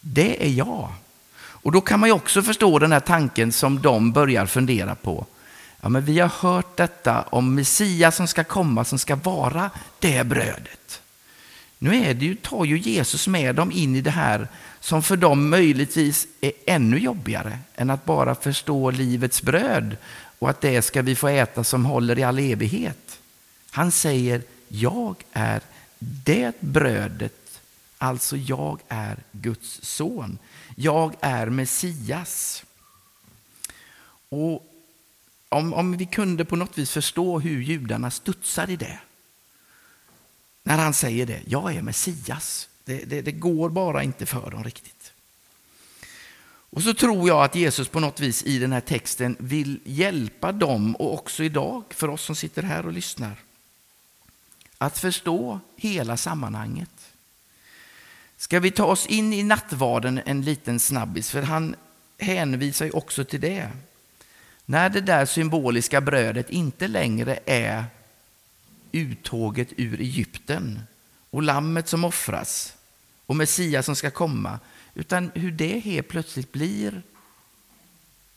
det 0.00 0.46
är 0.46 0.50
jag. 0.50 0.92
Och 1.36 1.72
då 1.72 1.80
kan 1.80 2.00
man 2.00 2.08
ju 2.08 2.12
också 2.12 2.42
förstå 2.42 2.78
den 2.78 2.92
här 2.92 3.00
tanken 3.00 3.52
som 3.52 3.82
de 3.82 4.12
börjar 4.12 4.46
fundera 4.46 4.94
på. 4.94 5.26
Ja, 5.80 5.88
men 5.88 6.04
vi 6.04 6.18
har 6.18 6.28
hört 6.28 6.76
detta 6.76 7.22
om 7.22 7.54
Messias 7.54 8.16
som 8.16 8.28
ska 8.28 8.44
komma, 8.44 8.84
som 8.84 8.98
ska 8.98 9.16
vara 9.16 9.70
det 9.98 10.26
brödet. 10.26 11.01
Nu 11.82 11.96
är 11.96 12.14
det 12.14 12.24
ju, 12.24 12.34
tar 12.34 12.64
ju 12.64 12.78
Jesus 12.78 13.28
med 13.28 13.54
dem 13.54 13.72
in 13.72 13.96
i 13.96 14.00
det 14.00 14.10
här 14.10 14.48
som 14.80 15.02
för 15.02 15.16
dem 15.16 15.50
möjligtvis 15.50 16.26
är 16.40 16.52
ännu 16.66 16.98
jobbigare 16.98 17.58
än 17.74 17.90
att 17.90 18.04
bara 18.04 18.34
förstå 18.34 18.90
livets 18.90 19.42
bröd 19.42 19.96
och 20.38 20.50
att 20.50 20.60
det 20.60 20.82
ska 20.82 21.02
vi 21.02 21.14
få 21.14 21.28
äta 21.28 21.64
som 21.64 21.84
håller 21.84 22.18
i 22.18 22.22
all 22.22 22.38
evighet. 22.38 23.18
Han 23.70 23.90
säger, 23.90 24.42
jag 24.68 25.14
är 25.32 25.62
det 25.98 26.60
brödet, 26.60 27.60
alltså 27.98 28.36
jag 28.36 28.78
är 28.88 29.16
Guds 29.32 29.80
son. 29.82 30.38
Jag 30.76 31.14
är 31.20 31.46
Messias. 31.46 32.64
Och 34.28 34.66
om, 35.48 35.74
om 35.74 35.96
vi 35.96 36.06
kunde 36.06 36.44
på 36.44 36.56
något 36.56 36.78
vis 36.78 36.90
förstå 36.90 37.40
hur 37.40 37.62
judarna 37.62 38.10
studsar 38.10 38.70
i 38.70 38.76
det. 38.76 38.98
När 40.62 40.78
han 40.78 40.94
säger 40.94 41.26
det, 41.26 41.40
jag 41.46 41.74
är 41.74 41.82
Messias. 41.82 42.68
Det, 42.84 43.04
det, 43.04 43.22
det, 43.22 43.32
går 43.32 43.68
bara 43.68 44.02
inte 44.02 44.26
för 44.26 44.50
dem 44.50 44.64
riktigt. 44.64 45.12
Och 46.44 46.82
så 46.82 46.94
tror 46.94 47.28
jag 47.28 47.44
att 47.44 47.54
Jesus 47.54 47.88
på 47.88 48.00
något 48.00 48.20
vis 48.20 48.42
i 48.42 48.58
den 48.58 48.72
här 48.72 48.80
texten 48.80 49.36
vill 49.38 49.80
hjälpa 49.84 50.52
dem 50.52 50.96
och 50.96 51.14
också 51.14 51.44
idag 51.44 51.82
för 51.90 52.08
oss 52.08 52.22
som 52.22 52.36
sitter 52.36 52.62
här 52.62 52.86
och 52.86 52.92
lyssnar. 52.92 53.36
Att 54.78 54.98
förstå 54.98 55.60
hela 55.76 56.16
sammanhanget. 56.16 57.12
Ska 58.36 58.60
vi 58.60 58.70
ta 58.70 58.84
oss 58.84 59.06
in 59.06 59.32
i 59.32 59.42
nattvarden 59.42 60.20
en 60.26 60.42
liten 60.42 60.80
snabbis, 60.80 61.30
för 61.30 61.42
han 61.42 61.76
hänvisar 62.18 62.84
ju 62.84 62.90
också 62.90 63.24
till 63.24 63.40
det. 63.40 63.68
När 64.64 64.88
det 64.88 65.00
där 65.00 65.26
symboliska 65.26 66.00
brödet 66.00 66.50
inte 66.50 66.88
längre 66.88 67.38
är 67.46 67.84
uttåget 68.92 69.68
ur 69.76 70.00
Egypten 70.00 70.80
och 71.30 71.42
lammet 71.42 71.88
som 71.88 72.04
offras 72.04 72.74
och 73.26 73.36
Messias 73.36 73.86
som 73.86 73.96
ska 73.96 74.10
komma, 74.10 74.58
utan 74.94 75.30
hur 75.34 75.50
det 75.50 75.78
helt 75.78 76.08
plötsligt 76.08 76.52
blir 76.52 77.02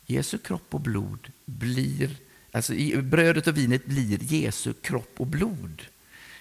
Jesu 0.06 0.38
kropp 0.38 0.74
och 0.74 0.82
blod 0.82 1.32
blir, 1.46 2.16
alltså 2.52 2.74
brödet 3.02 3.48
och 3.48 3.58
vinet 3.58 3.86
blir 3.86 4.34
Jesu 4.34 4.74
kropp 4.74 5.14
och 5.18 5.28
blod. 5.28 5.82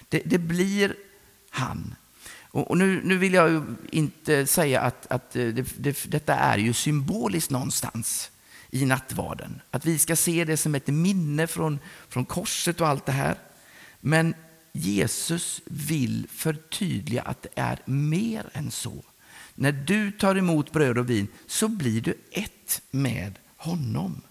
Det, 0.09 0.21
det 0.25 0.37
blir 0.37 0.95
han. 1.49 1.95
Och, 2.55 2.69
och 2.69 2.77
nu, 2.77 3.01
nu, 3.03 3.17
vill 3.17 3.33
jag 3.33 3.75
inte 3.91 4.45
säga 4.45 4.81
att, 4.81 5.11
att 5.11 5.35
eh, 5.35 5.47
det, 5.47 5.73
det, 5.77 6.11
detta 6.11 6.35
är 6.35 6.57
ju 6.57 6.73
symboliskt 6.73 7.51
någonstans 7.51 8.31
i 8.71 8.85
nattvarden. 8.85 9.61
Att 9.71 9.85
vi 9.85 9.99
ska 9.99 10.15
se 10.15 10.45
det 10.45 10.57
som 10.57 10.75
ett 10.75 10.87
minne 10.87 11.47
från, 11.47 11.79
från 12.09 12.25
korset 12.25 12.81
och 12.81 12.87
allt 12.87 13.05
det 13.05 13.11
här. 13.11 13.37
Men 14.07 14.33
Jesus 14.71 15.61
vill 15.65 16.27
förtydliga 16.29 17.21
att 17.21 17.41
det 17.41 17.49
är 17.55 17.79
mer 17.85 18.49
än 18.53 18.71
så. 18.71 19.03
När 19.55 19.71
du 19.71 20.11
tar 20.11 20.35
emot 20.35 20.71
bröd 20.71 20.97
och 20.97 21.09
vin 21.09 21.27
så 21.47 21.67
blir 21.67 22.01
du 22.01 22.17
ett 22.31 22.81
med 22.91 23.39
honom. 23.57 24.21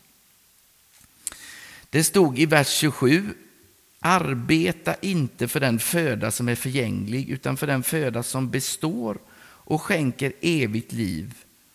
Det 1.90 2.04
stod 2.04 2.38
i 2.38 2.46
vers 2.46 2.68
27 2.68 3.34
Arbeta 4.00 4.94
inte 4.94 5.48
för 5.48 5.60
den 5.60 5.78
föda 5.78 6.30
som 6.30 6.48
är 6.48 6.54
förgänglig 6.54 7.28
utan 7.28 7.56
för 7.56 7.66
den 7.66 7.82
föda 7.82 8.22
som 8.22 8.50
består 8.50 9.18
och 9.42 9.82
skänker 9.82 10.32
evigt 10.40 10.92
liv 10.92 11.34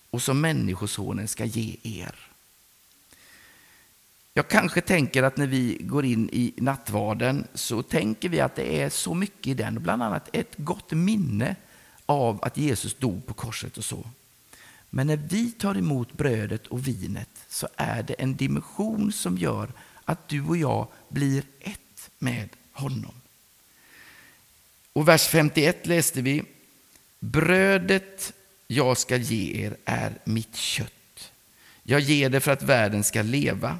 och 0.09 0.21
som 0.21 0.41
Människosonen 0.41 1.27
ska 1.27 1.45
ge 1.45 1.75
er. 1.83 2.28
Jag 4.33 4.47
kanske 4.47 4.81
tänker 4.81 5.23
att 5.23 5.37
när 5.37 5.47
vi 5.47 5.77
går 5.79 6.05
in 6.05 6.29
i 6.33 6.53
nattvarden 6.57 7.47
så 7.53 7.83
tänker 7.83 8.29
vi 8.29 8.39
att 8.39 8.55
det 8.55 8.81
är 8.81 8.89
så 8.89 9.13
mycket 9.13 9.47
i 9.47 9.53
den, 9.53 9.83
bland 9.83 10.03
annat 10.03 10.29
ett 10.33 10.53
gott 10.57 10.91
minne 10.91 11.55
av 12.05 12.39
att 12.41 12.57
Jesus 12.57 12.93
dog 12.93 13.25
på 13.25 13.33
korset 13.33 13.77
och 13.77 13.85
så. 13.85 14.05
Men 14.89 15.07
när 15.07 15.17
vi 15.17 15.51
tar 15.51 15.77
emot 15.77 16.13
brödet 16.13 16.67
och 16.67 16.87
vinet 16.87 17.29
så 17.47 17.67
är 17.75 18.03
det 18.03 18.13
en 18.13 18.35
dimension 18.35 19.11
som 19.11 19.37
gör 19.37 19.71
att 20.05 20.27
du 20.27 20.45
och 20.45 20.57
jag 20.57 20.87
blir 21.09 21.43
ett 21.59 22.09
med 22.19 22.49
honom. 22.71 23.13
Och 24.93 25.07
vers 25.07 25.27
51 25.27 25.87
läste 25.87 26.21
vi. 26.21 26.43
Brödet 27.19 28.33
jag 28.67 28.97
ska 28.97 29.15
ge 29.15 29.65
er 29.65 29.77
är 29.85 30.13
mitt 30.23 30.55
kött. 30.55 31.31
Jag 31.83 31.99
ger 31.99 32.29
det 32.29 32.39
för 32.39 32.51
att 32.51 32.63
världen 32.63 33.03
ska 33.03 33.21
leva. 33.21 33.79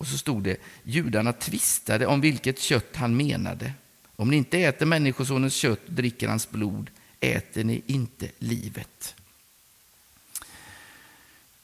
Och 0.00 0.06
så 0.06 0.18
stod 0.18 0.42
det, 0.42 0.56
judarna 0.82 1.32
tvistade 1.32 2.06
om 2.06 2.20
vilket 2.20 2.58
kött 2.58 2.96
han 2.96 3.16
menade. 3.16 3.72
Om 4.16 4.30
ni 4.30 4.36
inte 4.36 4.58
äter 4.58 4.86
Människosonens 4.86 5.54
kött 5.54 5.80
och 5.86 5.92
dricker 5.92 6.28
hans 6.28 6.50
blod 6.50 6.90
äter 7.20 7.64
ni 7.64 7.82
inte 7.86 8.28
livet. 8.38 9.14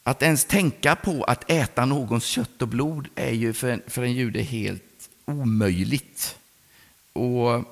Att 0.02 0.22
ens 0.22 0.44
tänka 0.44 0.96
på 0.96 1.24
att 1.24 1.50
äta 1.50 1.84
någons 1.84 2.24
kött 2.24 2.62
och 2.62 2.68
blod 2.68 3.08
är 3.14 3.32
ju 3.32 3.52
för 3.52 3.70
en, 3.70 3.82
för 3.86 4.02
en 4.02 4.12
jude 4.12 4.42
helt 4.42 5.10
omöjligt. 5.24 6.38
Och 7.12 7.64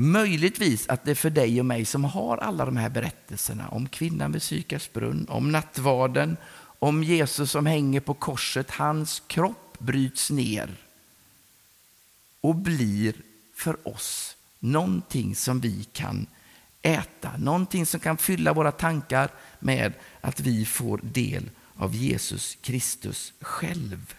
Möjligtvis 0.00 0.88
att 0.88 1.04
det 1.04 1.14
för 1.14 1.30
dig 1.30 1.60
och 1.60 1.66
mig 1.66 1.84
som 1.84 2.04
har 2.04 2.36
alla 2.36 2.64
de 2.64 2.76
här 2.76 2.88
berättelserna 2.90 3.68
om 3.68 3.88
kvinnan 3.88 4.32
vid 4.32 4.42
Sykars 4.42 4.92
brunn, 4.92 5.26
om 5.28 5.52
nattvarden, 5.52 6.36
om 6.78 7.04
Jesus 7.04 7.50
som 7.50 7.66
hänger 7.66 8.00
på 8.00 8.14
korset, 8.14 8.70
hans 8.70 9.22
kropp 9.26 9.78
bryts 9.78 10.30
ner 10.30 10.76
och 12.40 12.54
blir 12.54 13.14
för 13.54 13.88
oss 13.88 14.36
någonting 14.58 15.36
som 15.36 15.60
vi 15.60 15.84
kan 15.84 16.26
äta, 16.82 17.36
någonting 17.36 17.86
som 17.86 18.00
kan 18.00 18.18
fylla 18.18 18.52
våra 18.52 18.72
tankar 18.72 19.30
med 19.58 19.92
att 20.20 20.40
vi 20.40 20.64
får 20.64 21.00
del 21.02 21.50
av 21.76 21.94
Jesus 21.94 22.58
Kristus 22.60 23.32
själv. 23.40 24.14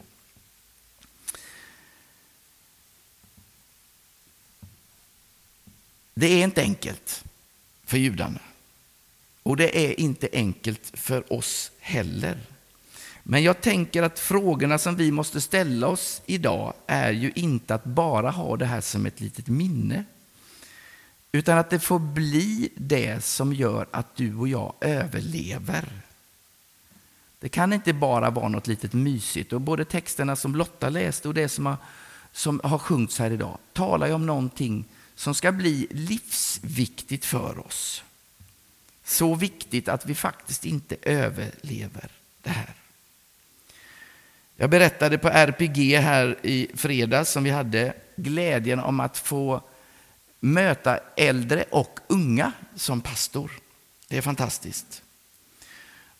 Det 6.13 6.27
är 6.27 6.43
inte 6.43 6.61
enkelt 6.61 7.23
för 7.83 7.97
judarna. 7.97 8.39
Och 9.49 9.57
det 9.57 9.85
är 9.85 9.99
inte 9.99 10.29
enkelt 10.33 10.91
för 10.93 11.33
oss 11.33 11.71
heller. 11.79 12.37
Men 13.23 13.43
jag 13.43 13.61
tänker 13.61 14.03
att 14.03 14.19
frågorna 14.19 14.77
som 14.77 14.95
vi 14.95 15.11
måste 15.11 15.41
ställa 15.41 15.87
oss 15.87 16.21
idag 16.25 16.73
är 16.87 17.11
ju 17.11 17.31
inte 17.35 17.75
att 17.75 17.83
bara 17.83 18.31
ha 18.31 18.57
det 18.57 18.65
här 18.65 18.81
som 18.81 19.05
ett 19.05 19.19
litet 19.19 19.47
minne. 19.47 20.05
Utan 21.31 21.57
att 21.57 21.69
det 21.69 21.79
får 21.79 21.99
bli 21.99 22.69
det 22.75 23.23
som 23.23 23.53
gör 23.53 23.87
att 23.91 24.15
du 24.15 24.35
och 24.35 24.47
jag 24.47 24.73
överlever. 24.81 25.89
Det 27.39 27.49
kan 27.49 27.73
inte 27.73 27.93
bara 27.93 28.29
vara 28.29 28.47
något 28.47 28.67
litet 28.67 28.93
mysigt. 28.93 29.53
Och 29.53 29.61
både 29.61 29.85
texterna 29.85 30.35
som 30.35 30.55
Lotta 30.55 30.89
läste 30.89 31.27
och 31.27 31.33
det 31.33 31.49
som 31.49 31.65
har, 31.65 31.77
som 32.31 32.61
har 32.63 32.77
sjungits 32.77 33.19
här 33.19 33.31
idag 33.31 33.57
talar 33.73 34.07
ju 34.07 34.13
om 34.13 34.25
någonting 34.25 34.85
som 35.15 35.35
ska 35.35 35.51
bli 35.51 35.87
livsviktigt 35.91 37.25
för 37.25 37.67
oss. 37.67 38.03
Så 39.09 39.35
viktigt 39.35 39.87
att 39.87 40.05
vi 40.05 40.15
faktiskt 40.15 40.65
inte 40.65 40.95
överlever 41.01 42.11
det 42.41 42.49
här. 42.49 42.73
Jag 44.55 44.69
berättade 44.69 45.17
på 45.17 45.29
RPG 45.29 45.95
här 45.95 46.37
i 46.41 46.67
fredags 46.75 47.31
som 47.31 47.43
vi 47.43 47.49
hade 47.49 47.93
glädjen 48.15 48.79
om 48.79 48.99
att 48.99 49.17
få 49.17 49.61
möta 50.39 50.99
äldre 51.17 51.63
och 51.69 51.99
unga 52.07 52.51
som 52.75 53.01
pastor. 53.01 53.51
Det 54.07 54.17
är 54.17 54.21
fantastiskt. 54.21 55.01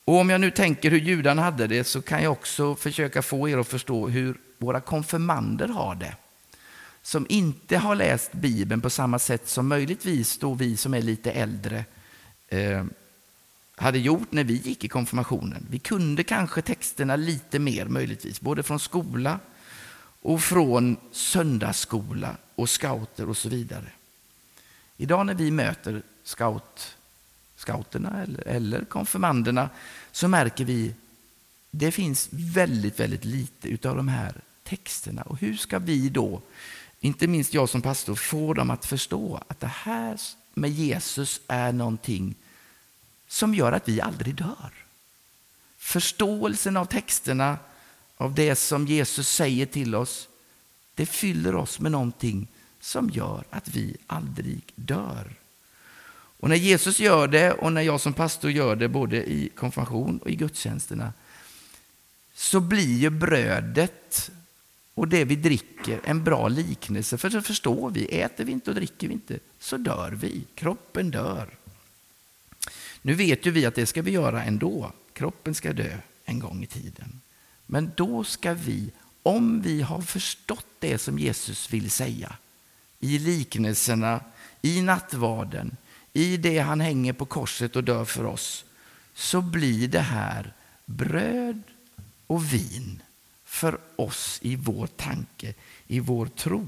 Och 0.06 0.16
om 0.16 0.30
jag 0.30 0.42
nu 0.42 0.52
tänker 0.52 0.92
hur 0.92 1.00
judarna 1.00 1.42
hade 1.42 1.68
det 1.68 1.84
så 1.84 2.02
kan 2.02 2.24
jag 2.24 2.32
också 2.32 2.76
försöka 2.76 3.22
få 3.22 3.50
er 3.50 3.58
att 3.58 3.68
förstå 3.68 4.08
hur 4.08 4.38
våra 4.58 4.82
konfirmander 4.82 5.68
har 5.68 5.96
det. 5.96 6.16
Som 7.02 7.26
inte 7.30 7.78
har 7.78 7.96
läst 7.96 8.32
Bibeln 8.32 8.82
på 8.82 8.90
samma 8.90 9.20
sätt 9.20 9.50
som 9.50 9.68
möjligtvis 9.68 10.38
då 10.38 10.54
vi 10.54 10.78
som 10.78 10.94
är 10.94 11.02
lite 11.02 11.32
äldre 11.32 11.86
eh, 12.50 12.86
hade 13.76 14.00
gjort 14.00 14.32
när 14.32 14.44
vi 14.44 14.54
gick 14.54 14.84
i 14.84 14.88
konfirmationen. 14.88 15.68
Vi 15.70 15.80
kunde 15.80 16.24
kanske 16.24 16.62
texterna 16.62 17.16
lite 17.16 17.60
mer 17.60 17.86
möjligtvis, 17.86 18.42
både 18.42 18.64
från 18.64 18.80
skola 18.80 19.40
och 20.22 20.42
från 20.42 20.98
söndagsskola 21.12 22.38
och 22.56 22.70
scouter 22.70 23.30
och 23.30 23.38
så 23.38 23.50
vidare. 23.50 23.92
Idag 24.98 25.26
när 25.26 25.34
vi 25.34 25.52
möter 25.52 26.02
scout, 26.24 26.98
scouterna 27.56 28.24
eller, 28.24 28.48
eller 28.48 28.86
konfirmanderna 28.86 29.70
så 30.12 30.28
märker 30.28 30.66
vi 30.66 30.94
det 31.72 31.92
finns 31.92 32.30
väldigt, 32.32 33.00
väldigt 33.00 33.26
lite 33.26 33.90
av 33.90 33.96
de 33.96 34.08
här 34.08 34.34
texterna. 34.64 35.22
Och 35.22 35.40
hur 35.40 35.56
ska 35.56 35.80
vi 35.80 36.10
då, 36.10 36.42
inte 37.00 37.28
minst 37.28 37.54
jag 37.54 37.70
som 37.70 37.82
pastor, 37.82 38.16
få 38.16 38.54
dem 38.54 38.70
att 38.70 38.86
förstå 38.86 39.44
att 39.48 39.60
det 39.60 39.68
här 39.68 40.18
med 40.60 40.72
Jesus 40.72 41.42
är 41.48 41.72
någonting 41.72 42.36
som 43.28 43.56
gör 43.56 43.72
att 43.72 43.88
vi 43.88 44.02
aldrig 44.02 44.36
dör. 44.36 44.72
Förståelsen 45.78 46.78
av 46.78 46.86
texterna, 46.86 47.58
av 48.18 48.36
det 48.36 48.56
som 48.56 48.88
Jesus 48.88 49.30
säger 49.30 49.66
till 49.66 49.96
oss, 49.96 50.28
det 50.96 51.06
fyller 51.06 51.56
oss 51.56 51.80
med 51.80 51.92
någonting 51.92 52.48
som 52.80 53.10
gör 53.10 53.44
att 53.50 53.68
vi 53.68 53.98
aldrig 54.08 54.62
dör. 54.76 55.34
Och 56.40 56.50
när 56.50 56.56
Jesus 56.56 57.00
gör 57.00 57.28
det 57.28 57.52
och 57.52 57.74
när 57.74 57.82
jag 57.82 58.02
som 58.02 58.14
pastor 58.14 58.52
gör 58.52 58.76
det 58.76 58.88
både 58.88 59.32
i 59.32 59.50
konfirmation 59.56 60.18
och 60.18 60.30
i 60.30 60.36
gudstjänsterna 60.36 61.14
så 62.34 62.60
blir 62.60 62.98
ju 62.98 63.10
brödet 63.10 64.32
och 65.00 65.08
det 65.08 65.26
vi 65.26 65.36
dricker 65.36 66.02
en 66.04 66.24
bra 66.24 66.48
liknelse. 66.48 67.18
För 67.18 67.30
så 67.30 67.42
förstår 67.42 67.90
vi, 67.90 68.06
äter 68.06 68.46
vi 68.46 68.52
inte 68.52 68.70
och 68.70 68.76
dricker 68.76 69.08
vi 69.08 69.14
inte 69.14 69.40
så 69.60 69.78
dör 69.78 70.12
vi. 70.12 70.44
Kroppen 70.56 71.12
dör. 71.12 71.50
Nu 73.02 73.14
vet 73.14 73.46
ju 73.46 73.52
vi 73.52 73.66
att 73.66 73.76
det 73.76 73.86
ska 73.86 74.02
vi 74.02 74.12
göra 74.12 74.44
ändå. 74.44 74.92
Kroppen 75.14 75.56
ska 75.56 75.74
dö 75.74 75.98
en 76.26 76.40
gång 76.40 76.64
i 76.64 76.68
tiden. 76.68 77.22
Men 77.66 77.92
då 77.96 78.24
ska 78.24 78.54
vi, 78.54 78.92
om 79.24 79.62
vi 79.62 79.82
har 79.82 80.02
förstått 80.02 80.68
det 80.80 80.98
som 80.98 81.20
Jesus 81.20 81.74
vill 81.74 81.92
säga 81.92 82.36
i 83.00 83.20
liknelserna, 83.20 84.22
i 84.62 84.82
nattvarden, 84.82 85.78
i 86.14 86.38
det 86.38 86.60
han 86.60 86.82
hänger 86.82 87.14
på 87.14 87.26
korset 87.26 87.76
och 87.76 87.84
dör 87.84 88.06
för 88.06 88.26
oss, 88.26 88.66
så 89.14 89.42
blir 89.42 89.88
det 89.88 90.00
här 90.00 90.54
bröd 90.86 91.62
och 92.28 92.54
vin 92.54 93.02
för 93.50 93.80
oss 93.96 94.40
i 94.42 94.56
vår 94.56 94.88
tanke, 94.88 95.54
i 95.88 96.00
vår 96.00 96.26
tro. 96.26 96.68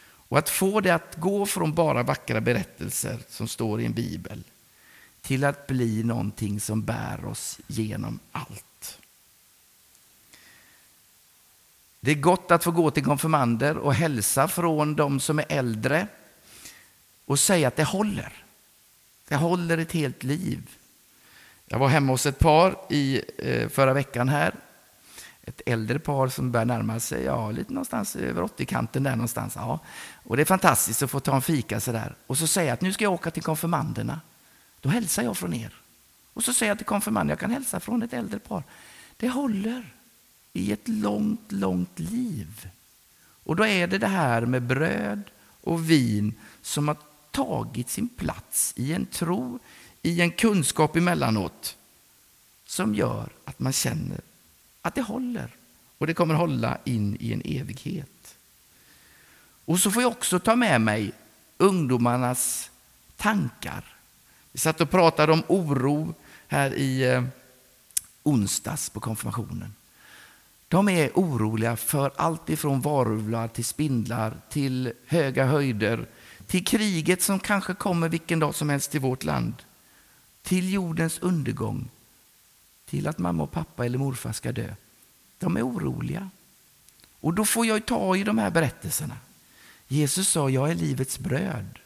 Och 0.00 0.38
att 0.38 0.48
få 0.48 0.80
det 0.80 0.94
att 0.94 1.16
gå 1.16 1.46
från 1.46 1.74
bara 1.74 2.02
vackra 2.02 2.40
berättelser 2.40 3.18
som 3.28 3.48
står 3.48 3.80
i 3.80 3.84
en 3.84 3.92
bibel 3.92 4.44
till 5.20 5.44
att 5.44 5.66
bli 5.66 6.02
någonting 6.02 6.60
som 6.60 6.82
bär 6.82 7.24
oss 7.24 7.60
genom 7.66 8.18
allt. 8.32 8.98
Det 12.00 12.10
är 12.10 12.14
gott 12.14 12.50
att 12.50 12.64
få 12.64 12.70
gå 12.70 12.90
till 12.90 13.04
konfirmander 13.04 13.76
och 13.76 13.94
hälsa 13.94 14.48
från 14.48 14.96
de 14.96 15.20
som 15.20 15.38
är 15.38 15.46
äldre 15.48 16.06
och 17.24 17.38
säga 17.38 17.68
att 17.68 17.76
det 17.76 17.84
håller. 17.84 18.44
Det 19.28 19.36
håller 19.36 19.78
ett 19.78 19.92
helt 19.92 20.22
liv. 20.22 20.70
Jag 21.66 21.78
var 21.78 21.88
hemma 21.88 22.12
hos 22.12 22.26
ett 22.26 22.38
par 22.38 22.76
i 22.90 23.22
eh, 23.38 23.68
förra 23.68 23.92
veckan 23.92 24.28
här. 24.28 24.54
Ett 25.48 25.62
äldre 25.66 25.98
par 25.98 26.28
som 26.28 26.50
börjar 26.50 26.64
närma 26.64 27.00
sig, 27.00 27.24
ja, 27.24 27.50
lite 27.50 27.72
någonstans 27.72 28.16
över 28.16 28.42
80-kanten 28.42 29.02
där 29.02 29.10
någonstans. 29.10 29.52
Ja. 29.56 29.80
Och 30.24 30.36
det 30.36 30.42
är 30.42 30.44
fantastiskt 30.44 31.02
att 31.02 31.10
få 31.10 31.20
ta 31.20 31.34
en 31.34 31.42
fika 31.42 31.80
så 31.80 31.92
där. 31.92 32.14
Och 32.26 32.38
så 32.38 32.46
säger 32.46 32.68
jag 32.68 32.74
att 32.74 32.80
nu 32.80 32.92
ska 32.92 33.04
jag 33.04 33.12
åka 33.12 33.30
till 33.30 33.42
konfirmanderna. 33.42 34.20
Då 34.80 34.88
hälsar 34.88 35.22
jag 35.22 35.36
från 35.36 35.54
er. 35.54 35.74
Och 36.32 36.44
så 36.44 36.52
säger 36.52 36.70
jag 36.70 36.78
till 36.78 36.86
konfirmanden, 36.86 37.28
jag 37.28 37.38
kan 37.38 37.50
hälsa 37.50 37.80
från 37.80 38.02
ett 38.02 38.12
äldre 38.12 38.38
par. 38.38 38.62
Det 39.16 39.28
håller 39.28 39.94
i 40.52 40.72
ett 40.72 40.88
långt, 40.88 41.52
långt 41.52 41.98
liv. 41.98 42.70
Och 43.44 43.56
då 43.56 43.66
är 43.66 43.86
det 43.86 43.98
det 43.98 44.06
här 44.06 44.46
med 44.46 44.62
bröd 44.62 45.22
och 45.60 45.90
vin 45.90 46.34
som 46.62 46.88
har 46.88 46.96
tagit 47.30 47.90
sin 47.90 48.08
plats 48.08 48.72
i 48.76 48.92
en 48.92 49.06
tro, 49.06 49.58
i 50.02 50.20
en 50.20 50.30
kunskap 50.30 50.96
emellanåt 50.96 51.76
som 52.66 52.94
gör 52.94 53.28
att 53.44 53.58
man 53.58 53.72
känner 53.72 54.20
att 54.88 54.94
det 54.94 55.02
håller. 55.02 55.50
Och 55.98 56.06
det 56.06 56.14
kommer 56.14 56.34
hålla 56.34 56.78
in 56.84 57.16
i 57.20 57.32
en 57.32 57.42
evighet. 57.44 58.36
Och 59.64 59.78
så 59.80 59.90
får 59.90 60.02
jag 60.02 60.12
också 60.12 60.38
ta 60.38 60.56
med 60.56 60.80
mig 60.80 61.12
ungdomarnas 61.58 62.70
tankar. 63.16 63.84
Vi 64.52 64.58
satt 64.58 64.80
och 64.80 64.90
pratade 64.90 65.32
om 65.32 65.42
oro 65.48 66.14
här 66.48 66.74
i 66.74 67.02
eh, 67.02 67.24
onsdags 68.22 68.90
på 68.90 69.00
konfirmationen. 69.00 69.74
De 70.68 70.88
är 70.88 71.10
oroliga 71.14 71.76
för 71.76 72.10
allt 72.16 72.50
ifrån 72.50 72.80
varulvar 72.80 73.48
till 73.48 73.64
spindlar, 73.64 74.36
till 74.50 74.92
höga 75.06 75.46
höjder, 75.46 76.06
till 76.46 76.64
kriget 76.64 77.22
som 77.22 77.38
kanske 77.38 77.74
kommer 77.74 78.08
vilken 78.08 78.38
dag 78.38 78.54
som 78.54 78.68
helst 78.68 78.90
till 78.90 79.00
vårt 79.00 79.24
land, 79.24 79.54
till 80.42 80.72
jordens 80.72 81.18
undergång, 81.18 81.90
till 82.88 83.08
att 83.08 83.18
mamma 83.18 83.42
och 83.42 83.52
pappa 83.52 83.86
eller 83.86 83.98
morfar 83.98 84.32
ska 84.32 84.52
dö. 84.52 84.74
De 85.38 85.56
är 85.56 85.66
oroliga. 85.66 86.30
Och 87.20 87.34
då 87.34 87.44
får 87.44 87.66
jag 87.66 87.86
ta 87.86 88.16
i 88.16 88.24
de 88.24 88.38
här 88.38 88.50
berättelserna. 88.50 89.16
Jesus 89.88 90.28
sa, 90.28 90.50
jag 90.50 90.70
är 90.70 90.74
livets 90.74 91.18
bröd. 91.18 91.78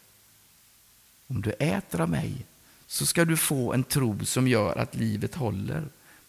Om 1.27 1.43
du 1.43 1.51
äter 1.51 2.01
av 2.01 2.11
mig 2.11 2.47
så 2.87 3.07
ska 3.07 3.25
du 3.25 3.37
få 3.37 3.73
en 3.73 3.85
tro 3.85 4.25
som 4.25 4.49
gör 4.49 4.79
att 4.79 4.95
livet 4.95 5.35
håller. 5.35 5.89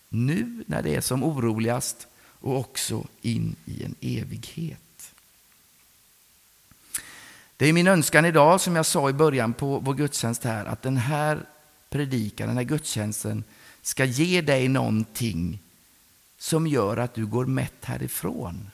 Nu 0.10 0.64
när 0.68 0.82
det 0.82 0.96
är 0.96 1.02
som 1.02 1.24
oroligast 1.24 2.08
och 2.40 2.58
också 2.60 3.08
in 3.22 3.56
i 3.66 3.84
en 3.84 3.96
evighet. 4.02 5.14
Det 7.58 7.68
är 7.68 7.74
min 7.74 7.88
önskan 7.88 8.26
idag, 8.26 8.62
som 8.62 8.76
jag 8.76 8.86
sa 8.86 9.10
i 9.10 9.14
början 9.14 9.54
på 9.54 9.80
vår 9.80 9.94
gudstjänst 9.94 10.44
här, 10.44 10.66
att 10.66 10.82
den 10.82 10.98
här 10.98 11.46
predikan, 11.90 12.48
den 12.48 12.58
här 12.58 12.64
gudstjänsten 12.64 13.44
ska 13.84 14.06
ge 14.06 14.42
dig 14.42 14.68
någonting 14.68 15.60
som 16.38 16.68
gör 16.68 16.98
att 16.98 17.14
du 17.14 17.26
går 17.26 17.46
mätt 17.46 17.86
härifrån. 17.86 18.70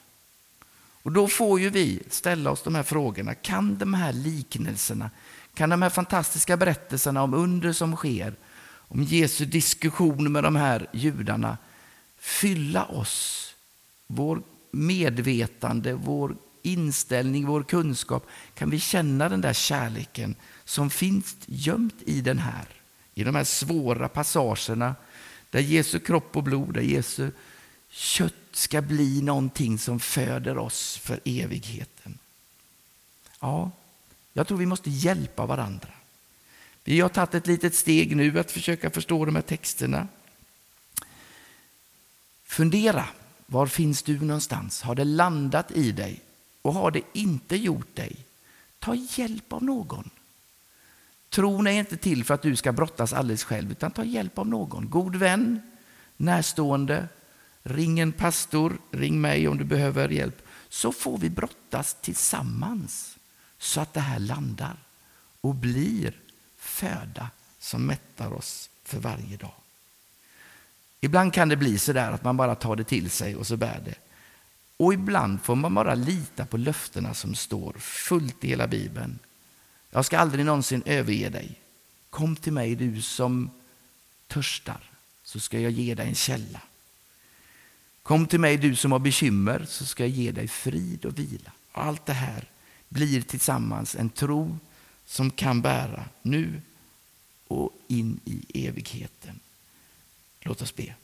Och 1.02 1.12
då 1.12 1.28
får 1.28 1.60
ju 1.60 1.70
vi 1.70 2.02
ställa 2.10 2.50
oss 2.50 2.62
de 2.62 2.74
här 2.74 2.82
frågorna. 2.82 3.34
Kan 3.34 3.78
de 3.78 3.94
här 3.94 4.12
liknelserna, 4.12 5.10
kan 5.54 5.70
de 5.70 5.82
här 5.82 5.90
fantastiska 5.90 6.56
berättelserna 6.56 7.22
om 7.22 7.34
under 7.34 7.72
som 7.72 7.96
sker, 7.96 8.34
om 8.72 9.02
Jesu 9.02 9.44
diskussion 9.44 10.32
med 10.32 10.44
de 10.44 10.56
här 10.56 10.86
judarna 10.92 11.58
fylla 12.18 12.84
oss, 12.84 13.46
vår 14.06 14.42
medvetande, 14.70 15.94
vår 15.94 16.36
inställning, 16.62 17.46
vår 17.46 17.62
kunskap, 17.62 18.26
kan 18.54 18.70
vi 18.70 18.80
känna 18.80 19.28
den 19.28 19.40
där 19.40 19.52
kärleken 19.52 20.34
som 20.64 20.90
finns 20.90 21.36
gömt 21.46 22.02
i 22.06 22.20
den 22.20 22.38
här, 22.38 22.66
i 23.14 23.24
de 23.24 23.34
här 23.34 23.44
svåra 23.44 24.08
passagerna 24.08 24.94
där 25.50 25.60
Jesu 25.60 25.98
kropp 25.98 26.36
och 26.36 26.42
blod, 26.42 26.74
där 26.74 26.80
Jesu 26.80 27.30
kött 27.88 28.34
ska 28.52 28.82
bli 28.82 29.22
någonting 29.22 29.78
som 29.78 30.00
föder 30.00 30.58
oss 30.58 30.96
för 30.96 31.20
evigheten. 31.24 32.18
Ja, 33.40 33.70
jag 34.32 34.48
tror 34.48 34.58
vi 34.58 34.66
måste 34.66 34.90
hjälpa 34.90 35.46
varandra. 35.46 35.88
Vi 36.84 37.00
har 37.00 37.08
tagit 37.08 37.34
ett 37.34 37.46
litet 37.46 37.74
steg 37.74 38.16
nu 38.16 38.38
att 38.38 38.50
försöka 38.50 38.90
förstå 38.90 39.24
de 39.24 39.34
här 39.34 39.42
texterna. 39.42 40.08
Fundera, 42.44 43.08
var 43.46 43.66
finns 43.66 44.02
du 44.02 44.20
någonstans? 44.20 44.82
Har 44.82 44.94
det 44.94 45.04
landat 45.04 45.70
i 45.70 45.92
dig? 45.92 46.20
Och 46.62 46.74
har 46.74 46.90
det 46.90 47.02
inte 47.12 47.56
gjort 47.56 47.96
dig, 47.96 48.16
ta 48.78 48.94
hjälp 48.94 49.52
av 49.52 49.64
någon. 49.64 50.10
Tron 51.30 51.66
är 51.66 51.70
inte 51.70 51.96
till 51.96 52.24
för 52.24 52.34
att 52.34 52.42
du 52.42 52.56
ska 52.56 52.72
brottas 52.72 53.12
alldeles 53.12 53.44
själv, 53.44 53.70
utan 53.70 53.90
ta 53.90 54.04
hjälp 54.04 54.38
av 54.38 54.46
någon. 54.46 54.90
God 54.90 55.16
vän, 55.16 55.62
närstående, 56.16 57.08
ring 57.62 58.00
en 58.00 58.12
pastor, 58.12 58.78
ring 58.90 59.20
mig 59.20 59.48
om 59.48 59.58
du 59.58 59.64
behöver 59.64 60.08
hjälp. 60.08 60.42
Så 60.68 60.92
får 60.92 61.18
vi 61.18 61.30
brottas 61.30 61.96
tillsammans 62.00 63.18
så 63.58 63.80
att 63.80 63.94
det 63.94 64.00
här 64.00 64.18
landar 64.18 64.76
och 65.40 65.54
blir 65.54 66.16
föda 66.56 67.30
som 67.58 67.86
mättar 67.86 68.32
oss 68.32 68.70
för 68.84 68.98
varje 68.98 69.36
dag. 69.36 69.54
Ibland 71.00 71.32
kan 71.32 71.48
det 71.48 71.56
bli 71.56 71.78
så 71.78 71.92
där 71.92 72.12
att 72.12 72.24
man 72.24 72.36
bara 72.36 72.54
tar 72.54 72.76
det 72.76 72.84
till 72.84 73.10
sig 73.10 73.36
och 73.36 73.46
så 73.46 73.56
bär 73.56 73.80
det. 73.84 73.94
Och 74.76 74.94
ibland 74.94 75.42
får 75.42 75.54
man 75.54 75.74
bara 75.74 75.94
lita 75.94 76.46
på 76.46 76.56
löftena 76.56 77.14
som 77.14 77.34
står 77.34 77.72
fullt 77.78 78.44
i 78.44 78.48
hela 78.48 78.66
Bibeln. 78.66 79.18
Jag 79.90 80.04
ska 80.04 80.18
aldrig 80.18 80.44
någonsin 80.44 80.82
överge 80.86 81.28
dig. 81.28 81.60
Kom 82.10 82.36
till 82.36 82.52
mig 82.52 82.74
du 82.74 83.02
som 83.02 83.50
törstar, 84.26 84.90
så 85.22 85.40
ska 85.40 85.60
jag 85.60 85.72
ge 85.72 85.94
dig 85.94 86.08
en 86.08 86.14
källa. 86.14 86.60
Kom 88.02 88.26
till 88.26 88.40
mig 88.40 88.56
du 88.56 88.76
som 88.76 88.92
har 88.92 88.98
bekymmer, 88.98 89.64
så 89.68 89.86
ska 89.86 90.02
jag 90.02 90.10
ge 90.10 90.32
dig 90.32 90.48
frid 90.48 91.04
och 91.04 91.18
vila. 91.18 91.52
Allt 91.72 92.06
det 92.06 92.12
här 92.12 92.44
blir 92.88 93.22
tillsammans 93.22 93.96
en 93.96 94.10
tro 94.10 94.58
som 95.06 95.30
kan 95.30 95.62
bära 95.62 96.04
nu 96.22 96.62
och 97.46 97.78
in 97.88 98.20
i 98.24 98.66
evigheten. 98.66 99.40
Låt 100.40 100.62
oss 100.62 100.74
be. 100.74 100.94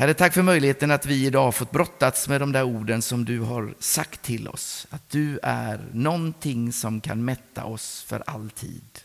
Herre, 0.00 0.14
tack 0.14 0.34
för 0.34 0.42
möjligheten 0.42 0.90
att 0.90 1.06
vi 1.06 1.26
idag 1.26 1.44
har 1.44 1.52
fått 1.52 1.70
brottats 1.70 2.28
med 2.28 2.40
de 2.40 2.52
där 2.52 2.62
orden 2.62 3.02
som 3.02 3.24
du 3.24 3.40
har 3.40 3.74
sagt 3.78 4.22
till 4.22 4.48
oss. 4.48 4.86
Att 4.90 5.10
du 5.10 5.38
är 5.42 5.88
någonting 5.92 6.72
som 6.72 7.00
kan 7.00 7.24
mätta 7.24 7.64
oss 7.64 8.02
för 8.02 8.22
all 8.26 8.50
tid. 8.50 9.00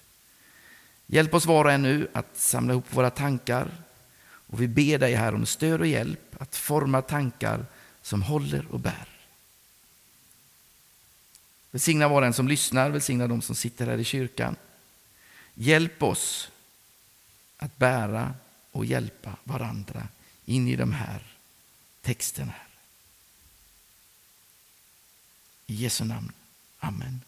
Hjälp 1.06 1.34
oss 1.34 1.46
var 1.46 1.66
och 1.66 1.72
en 1.72 1.82
nu 1.82 2.08
att 2.14 2.38
samla 2.38 2.74
ihop 2.74 2.86
våra 2.90 3.10
tankar. 3.10 3.72
Och 4.48 4.62
vi 4.62 4.68
ber 4.68 4.98
dig 4.98 5.14
här 5.14 5.36
om 5.36 5.46
stöd 5.46 5.80
och 5.80 5.88
hjälp 5.88 6.42
att 6.42 6.56
forma 6.56 7.02
tankar 7.02 7.66
som 8.02 8.22
håller 8.22 8.66
och 8.72 8.80
bär. 8.80 9.08
Välsigna 11.72 12.08
var 12.08 12.22
och 12.22 12.28
en 12.28 12.34
som 12.34 12.48
lyssnar, 12.48 12.90
välsigna 12.90 13.28
de 13.28 13.42
som 13.42 13.56
sitter 13.56 13.88
här 13.88 13.98
i 13.98 14.04
kyrkan. 14.04 14.56
Hjälp 15.54 16.04
oss 16.04 16.52
att 17.58 17.78
bära 17.78 18.34
och 18.72 18.86
hjälpa 18.86 19.36
varandra 19.44 20.08
in 20.46 20.68
i 20.68 20.76
de 20.76 20.94
här 20.94 21.24
texterna. 22.02 22.54
I 25.68 25.76
Jesu 25.76 26.04
namn. 26.06 26.32
Amen. 26.80 27.22